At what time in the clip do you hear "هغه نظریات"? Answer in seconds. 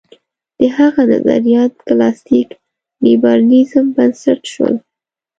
0.77-1.73